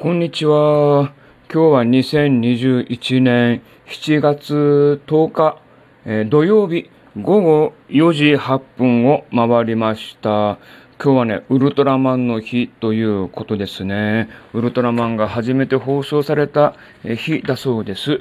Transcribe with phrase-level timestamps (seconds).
[0.00, 1.12] こんにちは。
[1.52, 5.58] 今日は2021年7月10日、
[6.06, 6.88] えー土曜日
[7.20, 10.58] 午後4時8分を回りました。
[10.98, 14.30] 今日はね、ウルトラマンの日ということですね。
[14.54, 16.74] ウルトラマンが初めて放送された
[17.04, 18.18] 日だそうです。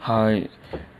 [0.00, 0.50] はい。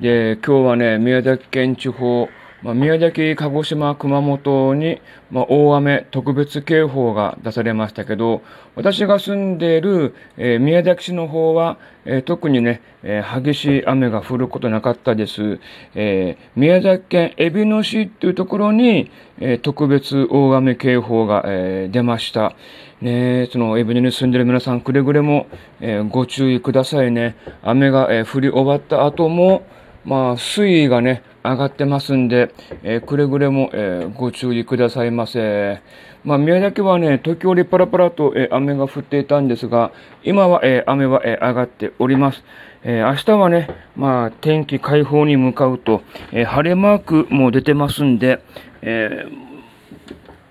[0.01, 2.31] で、今日はね、宮崎県地方、
[2.65, 8.41] まあ、宮崎、鹿児島、熊本に、まあ、大雨特別警報が出されましたけど、
[8.75, 15.61] 私が住んでいる、えー宮崎市の方は、えー特にね、えー激しい雨が降ることなかったです。
[15.95, 19.11] えー宮崎県海老野市っていうところに、
[19.41, 22.57] えー特別大雨警報が、えー出ました。
[23.03, 25.49] ね、その海老野に住んでる皆さん、くれぐれも、
[25.83, 27.37] えーご注意くださいね。
[27.63, 29.67] 雨が、えー降り終わった後も、
[30.05, 35.81] まあ、水位がね、上がってますんで、えーくれぐれも、えーご注意くださいませ。
[36.25, 42.45] まあ、宮崎はね、時折パラパラと、えー雨が降っていたんですが、今は、えー雨は、えー上がっております。
[42.83, 46.03] えー明日はね、まあ、天気解放に向かうと、
[46.33, 48.41] えー晴れマークも出てますんで、
[48.83, 49.45] えー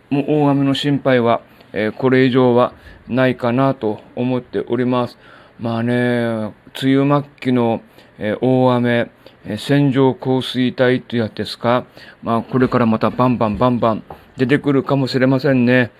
[0.10, 1.42] もう大雨の心配は、
[1.74, 2.74] えーこれ以上は
[3.08, 5.18] ないかなと思っております。
[5.64, 7.82] まあね、梅雨末期の、
[8.20, 9.10] 大雨、
[9.58, 11.86] 線状降水帯というやつですか。
[12.22, 14.04] まあこれからまたバンバンバンバン
[14.36, 15.92] 出てくるかもしれませんね。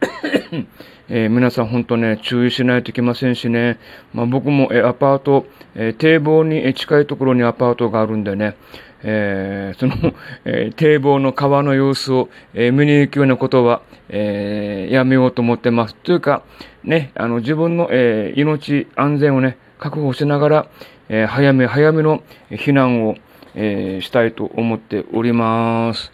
[1.08, 3.78] えー皆さん本当ね、注意しないといけませんしね。
[4.14, 8.56] まあ僕も、えーアパート、えー堤防に近いところにアパートがあるんでね、
[9.02, 9.94] えその、
[10.44, 15.94] え堤防の川の様子を、え見に行くようなことは、えやめようと思ってます。
[15.96, 16.42] というか、
[16.84, 20.66] ね、あの、自分の、え命、安全をね、確保しながら、
[21.08, 23.16] え早め早めの避難を、
[23.54, 26.12] えしたいと思っております。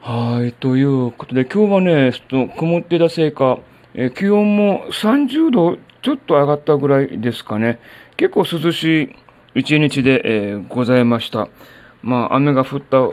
[0.00, 3.58] はい、ということで、今日はね、ちょっと曇ってたせいか、
[3.94, 7.80] え気温も30度ちょっと上がったぐらいですかね。
[8.16, 9.16] 結構涼しい
[9.56, 11.48] 一日で、えーございました。
[12.02, 13.10] まあ、雨が降った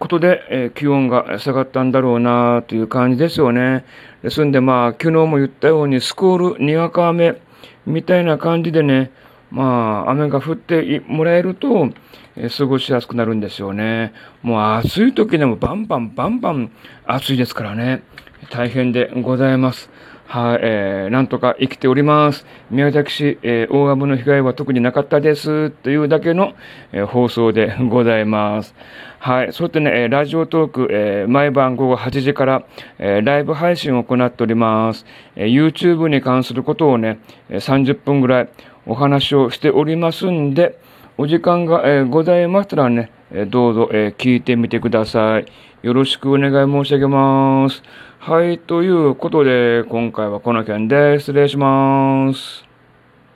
[0.00, 3.84] ことで、えー気温が下がったんだろうなという感じですよね。
[4.22, 7.40] ですんで、まあ、昨日も言ったように、スコール、にわか雨
[7.86, 9.12] みたいな感じでね、
[9.50, 11.90] まあ、雨が降ってもらえると、
[12.36, 14.12] えー過ごしやすくなるんですよね。
[14.42, 16.70] もう暑い時でもバンバンバンバン
[17.06, 18.02] 暑いですからね。
[18.50, 19.88] 大変でございます。
[20.26, 22.44] はい、えー、なんとか生きております。
[22.70, 25.70] 宮崎市、えー大雨の被害は特になかったです。
[25.70, 26.54] というだけの、
[26.92, 28.74] えー放送でございます。
[29.20, 32.64] はい、そうやってね、ラジオトーク、えー毎晩午後8時から、
[32.98, 35.06] えーライブ配信を行っております。
[35.36, 38.48] えー YouTube に関することをね、30分ぐらい
[38.86, 40.78] お話をしておりますんで、
[41.16, 45.46] お時間が、えーございましたらね、えどうぞ、えー聞いてみてください。
[45.82, 47.82] よろしくお願い申し上げます。
[48.18, 52.63] はい、ということで、今回はこの件で失礼します。